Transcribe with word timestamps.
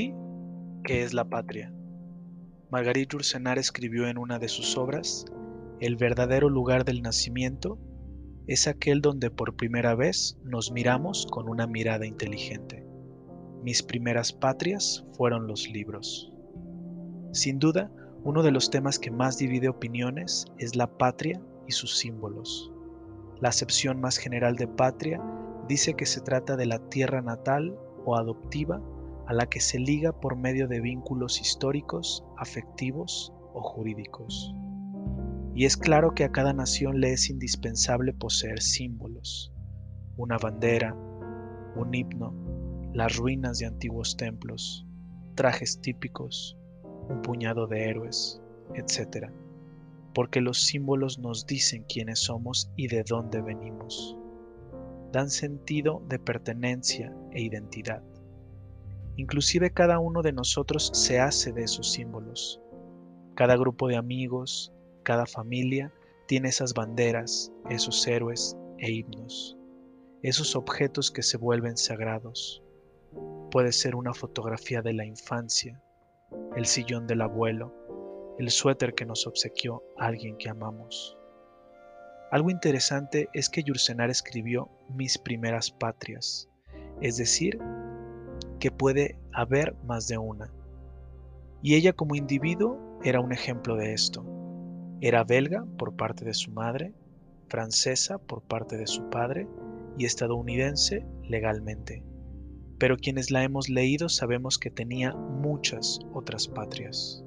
Ti, 0.00 0.14
¿qué 0.82 1.02
es 1.02 1.12
la 1.12 1.28
patria? 1.28 1.70
Marguerite 2.70 3.16
Ursenar 3.16 3.58
escribió 3.58 4.08
en 4.08 4.16
una 4.16 4.38
de 4.38 4.48
sus 4.48 4.78
obras, 4.78 5.26
El 5.78 5.96
verdadero 5.96 6.48
lugar 6.48 6.86
del 6.86 7.02
nacimiento 7.02 7.78
es 8.46 8.66
aquel 8.66 9.02
donde 9.02 9.30
por 9.30 9.56
primera 9.56 9.94
vez 9.94 10.38
nos 10.42 10.72
miramos 10.72 11.26
con 11.30 11.50
una 11.50 11.66
mirada 11.66 12.06
inteligente. 12.06 12.82
Mis 13.62 13.82
primeras 13.82 14.32
patrias 14.32 15.04
fueron 15.18 15.46
los 15.46 15.68
libros. 15.68 16.32
Sin 17.32 17.58
duda, 17.58 17.92
uno 18.24 18.42
de 18.42 18.52
los 18.52 18.70
temas 18.70 18.98
que 18.98 19.10
más 19.10 19.36
divide 19.36 19.68
opiniones 19.68 20.46
es 20.56 20.76
la 20.76 20.96
patria 20.96 21.42
y 21.68 21.72
sus 21.72 21.98
símbolos. 21.98 22.72
La 23.42 23.50
acepción 23.50 24.00
más 24.00 24.16
general 24.16 24.56
de 24.56 24.66
patria 24.66 25.22
dice 25.68 25.92
que 25.92 26.06
se 26.06 26.22
trata 26.22 26.56
de 26.56 26.64
la 26.64 26.78
tierra 26.88 27.20
natal 27.20 27.76
o 28.06 28.16
adoptiva 28.16 28.80
a 29.30 29.32
la 29.32 29.46
que 29.46 29.60
se 29.60 29.78
liga 29.78 30.10
por 30.10 30.34
medio 30.34 30.66
de 30.66 30.80
vínculos 30.80 31.40
históricos, 31.40 32.24
afectivos 32.36 33.32
o 33.54 33.62
jurídicos. 33.62 34.52
Y 35.54 35.66
es 35.66 35.76
claro 35.76 36.16
que 36.16 36.24
a 36.24 36.32
cada 36.32 36.52
nación 36.52 36.98
le 37.00 37.12
es 37.12 37.30
indispensable 37.30 38.12
poseer 38.12 38.60
símbolos, 38.60 39.52
una 40.16 40.36
bandera, 40.36 40.96
un 41.76 41.94
himno, 41.94 42.34
las 42.92 43.16
ruinas 43.18 43.60
de 43.60 43.66
antiguos 43.66 44.16
templos, 44.16 44.84
trajes 45.36 45.80
típicos, 45.80 46.58
un 47.08 47.22
puñado 47.22 47.68
de 47.68 47.88
héroes, 47.88 48.42
etc. 48.74 49.30
Porque 50.12 50.40
los 50.40 50.60
símbolos 50.60 51.20
nos 51.20 51.46
dicen 51.46 51.84
quiénes 51.88 52.18
somos 52.18 52.72
y 52.74 52.88
de 52.88 53.04
dónde 53.04 53.40
venimos. 53.40 54.16
Dan 55.12 55.30
sentido 55.30 56.02
de 56.08 56.18
pertenencia 56.18 57.14
e 57.30 57.42
identidad. 57.42 58.02
Inclusive 59.20 59.70
cada 59.70 59.98
uno 59.98 60.22
de 60.22 60.32
nosotros 60.32 60.90
se 60.94 61.20
hace 61.20 61.52
de 61.52 61.64
esos 61.64 61.92
símbolos. 61.92 62.58
Cada 63.34 63.54
grupo 63.54 63.86
de 63.86 63.96
amigos, 63.96 64.72
cada 65.02 65.26
familia 65.26 65.92
tiene 66.26 66.48
esas 66.48 66.72
banderas, 66.72 67.52
esos 67.68 68.06
héroes 68.06 68.56
e 68.78 68.90
himnos, 68.90 69.58
esos 70.22 70.56
objetos 70.56 71.10
que 71.10 71.22
se 71.22 71.36
vuelven 71.36 71.76
sagrados. 71.76 72.62
Puede 73.50 73.72
ser 73.72 73.94
una 73.94 74.14
fotografía 74.14 74.80
de 74.80 74.94
la 74.94 75.04
infancia, 75.04 75.82
el 76.56 76.64
sillón 76.64 77.06
del 77.06 77.20
abuelo, 77.20 77.74
el 78.38 78.48
suéter 78.48 78.94
que 78.94 79.04
nos 79.04 79.26
obsequió 79.26 79.82
alguien 79.98 80.38
que 80.38 80.48
amamos. 80.48 81.18
Algo 82.30 82.48
interesante 82.48 83.28
es 83.34 83.50
que 83.50 83.64
Yursenar 83.64 84.08
escribió 84.08 84.70
mis 84.88 85.18
primeras 85.18 85.70
patrias, 85.70 86.48
es 87.02 87.18
decir, 87.18 87.58
que 88.60 88.70
puede 88.70 89.18
haber 89.32 89.74
más 89.84 90.06
de 90.06 90.18
una. 90.18 90.52
Y 91.62 91.74
ella 91.74 91.92
como 91.92 92.14
individuo 92.14 92.78
era 93.02 93.20
un 93.20 93.32
ejemplo 93.32 93.74
de 93.74 93.92
esto. 93.92 94.24
Era 95.00 95.24
belga 95.24 95.64
por 95.78 95.96
parte 95.96 96.24
de 96.24 96.34
su 96.34 96.52
madre, 96.52 96.92
francesa 97.48 98.18
por 98.18 98.42
parte 98.42 98.76
de 98.76 98.86
su 98.86 99.08
padre 99.10 99.48
y 99.98 100.04
estadounidense 100.04 101.04
legalmente. 101.24 102.04
Pero 102.78 102.96
quienes 102.96 103.30
la 103.30 103.42
hemos 103.42 103.68
leído 103.68 104.08
sabemos 104.08 104.58
que 104.58 104.70
tenía 104.70 105.14
muchas 105.14 105.98
otras 106.12 106.46
patrias. 106.46 107.24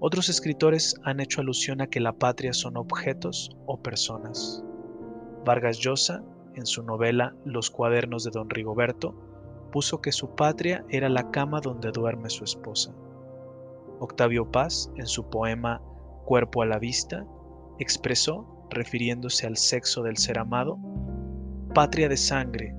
Otros 0.00 0.28
escritores 0.28 0.96
han 1.04 1.20
hecho 1.20 1.40
alusión 1.40 1.80
a 1.80 1.86
que 1.86 2.00
la 2.00 2.12
patria 2.12 2.52
son 2.52 2.76
objetos 2.76 3.56
o 3.66 3.80
personas. 3.80 4.64
Vargas 5.44 5.78
Llosa, 5.78 6.24
en 6.54 6.66
su 6.66 6.82
novela 6.82 7.34
Los 7.44 7.70
cuadernos 7.70 8.24
de 8.24 8.30
don 8.30 8.50
Rigoberto, 8.50 9.33
puso 9.74 10.00
que 10.00 10.12
su 10.12 10.36
patria 10.36 10.84
era 10.88 11.08
la 11.08 11.32
cama 11.32 11.60
donde 11.60 11.90
duerme 11.90 12.30
su 12.30 12.44
esposa. 12.44 12.94
Octavio 13.98 14.48
Paz, 14.48 14.88
en 14.94 15.08
su 15.08 15.28
poema 15.28 15.82
Cuerpo 16.24 16.62
a 16.62 16.66
la 16.66 16.78
vista, 16.78 17.26
expresó, 17.80 18.68
refiriéndose 18.70 19.48
al 19.48 19.56
sexo 19.56 20.04
del 20.04 20.16
ser 20.16 20.38
amado, 20.38 20.78
patria 21.74 22.08
de 22.08 22.16
sangre, 22.16 22.76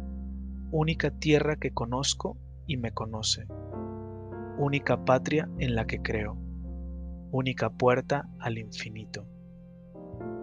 única 0.72 1.12
tierra 1.12 1.58
que 1.58 1.74
conozco 1.74 2.38
y 2.66 2.78
me 2.78 2.94
conoce, 2.94 3.46
única 4.58 5.04
patria 5.04 5.50
en 5.60 5.76
la 5.76 5.88
que 5.88 6.02
creo, 6.02 6.38
única 7.30 7.72
puerta 7.72 8.30
al 8.40 8.58
infinito. 8.58 9.28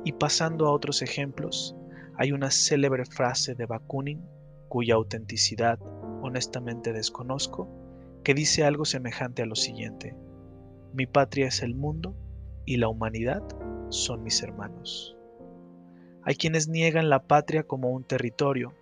Y 0.04 0.12
pasando 0.12 0.66
a 0.66 0.72
otros 0.72 1.00
ejemplos, 1.00 1.74
hay 2.18 2.32
una 2.32 2.50
célebre 2.50 3.06
frase 3.06 3.54
de 3.54 3.64
Bakunin 3.64 4.22
cuya 4.68 4.96
autenticidad 4.96 5.78
honestamente 6.22 6.92
desconozco, 6.92 7.68
que 8.24 8.34
dice 8.34 8.64
algo 8.64 8.84
semejante 8.84 9.42
a 9.42 9.46
lo 9.46 9.56
siguiente. 9.56 10.14
Mi 10.94 11.06
patria 11.06 11.48
es 11.48 11.62
el 11.62 11.74
mundo 11.74 12.14
y 12.64 12.76
la 12.76 12.88
humanidad 12.88 13.42
son 13.88 14.22
mis 14.22 14.42
hermanos. 14.42 15.16
Hay 16.22 16.36
quienes 16.36 16.68
niegan 16.68 17.10
la 17.10 17.24
patria 17.24 17.64
como 17.64 17.90
un 17.90 18.04
territorio, 18.04 18.72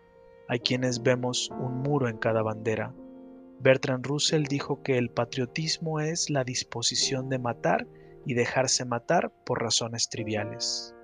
hay 0.48 0.60
quienes 0.60 1.02
vemos 1.02 1.50
un 1.50 1.78
muro 1.82 2.08
en 2.08 2.18
cada 2.18 2.42
bandera. 2.42 2.94
Bertrand 3.60 4.06
Russell 4.06 4.44
dijo 4.44 4.82
que 4.82 4.98
el 4.98 5.10
patriotismo 5.10 6.00
es 6.00 6.28
la 6.28 6.44
disposición 6.44 7.28
de 7.28 7.38
matar 7.38 7.86
y 8.26 8.34
dejarse 8.34 8.84
matar 8.84 9.32
por 9.44 9.62
razones 9.62 10.08
triviales. 10.10 10.94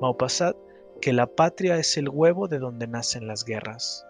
Maupassant 0.00 0.56
que 1.00 1.12
la 1.12 1.26
patria 1.26 1.76
es 1.76 1.96
el 1.96 2.08
huevo 2.08 2.46
de 2.48 2.58
donde 2.58 2.86
nacen 2.86 3.26
las 3.26 3.44
guerras 3.44 4.07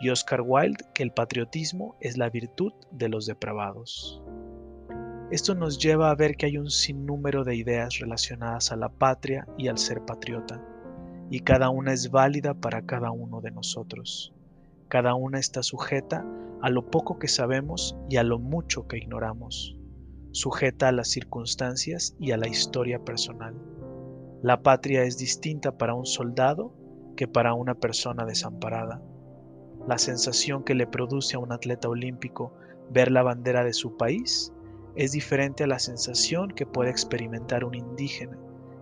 y 0.00 0.10
Oscar 0.10 0.42
Wilde 0.42 0.84
que 0.92 1.02
el 1.02 1.12
patriotismo 1.12 1.96
es 2.00 2.16
la 2.16 2.30
virtud 2.30 2.72
de 2.90 3.08
los 3.08 3.26
depravados. 3.26 4.22
Esto 5.30 5.54
nos 5.54 5.78
lleva 5.78 6.10
a 6.10 6.14
ver 6.14 6.36
que 6.36 6.46
hay 6.46 6.58
un 6.58 6.70
sinnúmero 6.70 7.44
de 7.44 7.56
ideas 7.56 7.98
relacionadas 7.98 8.72
a 8.72 8.76
la 8.76 8.88
patria 8.88 9.46
y 9.56 9.68
al 9.68 9.78
ser 9.78 10.04
patriota, 10.04 10.62
y 11.30 11.40
cada 11.40 11.70
una 11.70 11.92
es 11.92 12.10
válida 12.10 12.54
para 12.54 12.82
cada 12.82 13.10
uno 13.10 13.40
de 13.40 13.50
nosotros. 13.50 14.34
Cada 14.88 15.14
una 15.14 15.38
está 15.38 15.62
sujeta 15.62 16.26
a 16.60 16.70
lo 16.70 16.90
poco 16.90 17.18
que 17.18 17.28
sabemos 17.28 17.96
y 18.10 18.16
a 18.16 18.22
lo 18.22 18.38
mucho 18.38 18.86
que 18.86 18.98
ignoramos, 18.98 19.76
sujeta 20.32 20.88
a 20.88 20.92
las 20.92 21.08
circunstancias 21.08 22.14
y 22.20 22.32
a 22.32 22.36
la 22.36 22.48
historia 22.48 22.98
personal. 23.04 23.54
La 24.42 24.62
patria 24.62 25.04
es 25.04 25.16
distinta 25.16 25.78
para 25.78 25.94
un 25.94 26.04
soldado 26.06 26.74
que 27.16 27.26
para 27.26 27.54
una 27.54 27.74
persona 27.74 28.24
desamparada 28.26 29.00
la 29.86 29.98
sensación 29.98 30.64
que 30.64 30.74
le 30.74 30.86
produce 30.86 31.36
a 31.36 31.40
un 31.40 31.52
atleta 31.52 31.88
olímpico 31.88 32.52
ver 32.90 33.10
la 33.10 33.22
bandera 33.22 33.64
de 33.64 33.72
su 33.72 33.96
país 33.96 34.52
es 34.96 35.12
diferente 35.12 35.64
a 35.64 35.66
la 35.66 35.78
sensación 35.78 36.50
que 36.50 36.66
puede 36.66 36.90
experimentar 36.90 37.64
un 37.64 37.74
indígena 37.74 38.38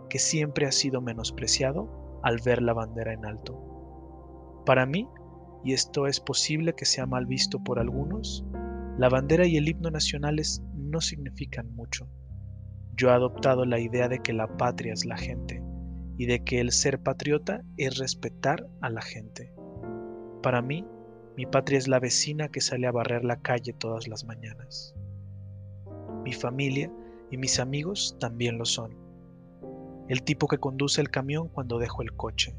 que 0.09 0.19
siempre 0.19 0.67
ha 0.67 0.73
sido 0.73 1.01
menospreciado 1.01 2.21
al 2.23 2.39
ver 2.45 2.61
la 2.61 2.75
bandera 2.75 3.15
en 3.15 3.25
alto. 3.25 4.63
Para 4.67 4.85
mí, 4.87 5.09
y 5.65 5.73
esto 5.73 6.07
es 6.07 6.21
posible 6.21 6.75
que 6.75 6.85
sea 6.85 7.07
mal 7.07 7.27
visto 7.27 7.59
por 7.63 7.79
algunos, 7.79 8.45
la 8.99 9.09
bandera 9.09 9.47
y 9.47 9.57
el 9.57 9.69
himno 9.69 9.91
nacionales 9.91 10.63
no 10.75 11.01
significan 11.01 11.75
mucho. 11.75 12.09
Yo 12.95 13.09
he 13.09 13.13
adoptado 13.13 13.65
la 13.65 13.79
idea 13.79 14.09
de 14.09 14.19
que 14.19 14.35
la 14.35 14.57
patria 14.57 14.93
es 14.93 15.07
la 15.07 15.17
gente 15.17 15.63
y 16.19 16.27
de 16.27 16.45
que 16.45 16.61
el 16.61 16.73
ser 16.73 17.03
patriota 17.03 17.63
es 17.79 17.97
respetar 17.97 18.69
a 18.83 18.91
la 18.91 19.01
gente. 19.01 19.55
Para 20.43 20.61
mí, 20.61 20.85
mi 21.37 21.47
patria 21.47 21.79
es 21.79 21.89
la 21.89 21.99
vecina 21.99 22.49
que 22.49 22.61
sale 22.61 22.87
a 22.87 22.93
barrer 22.93 23.25
la 23.25 23.41
calle 23.41 23.73
todas 23.73 24.07
las 24.07 24.25
mañanas. 24.25 24.95
Mi 26.25 26.33
familia 26.33 26.93
y 27.31 27.39
mis 27.39 27.59
amigos 27.59 28.17
también 28.21 28.59
lo 28.59 28.67
son. 28.67 28.95
El 30.09 30.23
tipo 30.23 30.47
que 30.47 30.59
conduce 30.59 31.01
el 31.01 31.11
camión 31.11 31.49
cuando 31.49 31.79
dejo 31.79 32.03
el 32.03 32.15
coche. 32.15 32.55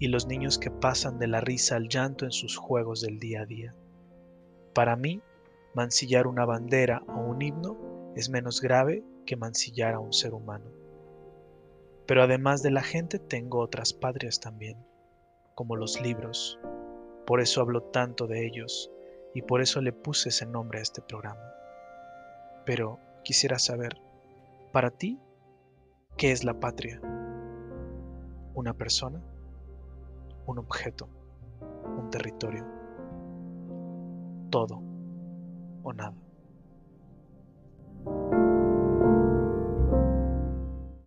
Y 0.00 0.08
los 0.08 0.26
niños 0.26 0.58
que 0.58 0.70
pasan 0.70 1.20
de 1.20 1.28
la 1.28 1.40
risa 1.40 1.76
al 1.76 1.88
llanto 1.88 2.24
en 2.24 2.32
sus 2.32 2.56
juegos 2.56 3.02
del 3.02 3.20
día 3.20 3.42
a 3.42 3.46
día. 3.46 3.74
Para 4.74 4.96
mí, 4.96 5.22
mancillar 5.74 6.26
una 6.26 6.44
bandera 6.44 7.04
o 7.06 7.20
un 7.20 7.40
himno 7.40 8.12
es 8.16 8.28
menos 8.28 8.60
grave 8.60 9.04
que 9.26 9.36
mancillar 9.36 9.94
a 9.94 10.00
un 10.00 10.12
ser 10.12 10.34
humano. 10.34 10.64
Pero 12.06 12.24
además 12.24 12.64
de 12.64 12.72
la 12.72 12.82
gente 12.82 13.20
tengo 13.20 13.60
otras 13.60 13.92
patrias 13.92 14.40
también, 14.40 14.76
como 15.54 15.76
los 15.76 16.00
libros, 16.00 16.58
por 17.32 17.40
eso 17.40 17.62
hablo 17.62 17.80
tanto 17.80 18.26
de 18.26 18.44
ellos 18.44 18.92
y 19.32 19.40
por 19.40 19.62
eso 19.62 19.80
le 19.80 19.94
puse 19.94 20.28
ese 20.28 20.44
nombre 20.44 20.80
a 20.80 20.82
este 20.82 21.00
programa. 21.00 21.40
Pero 22.66 22.98
quisiera 23.24 23.58
saber, 23.58 23.96
para 24.70 24.90
ti, 24.90 25.18
¿qué 26.18 26.30
es 26.30 26.44
la 26.44 26.60
patria? 26.60 27.00
¿Una 28.52 28.74
persona? 28.74 29.18
¿Un 30.44 30.58
objeto? 30.58 31.08
¿Un 31.96 32.10
territorio? 32.10 32.66
¿Todo 34.50 34.82
o 35.84 35.92
nada? 35.94 36.12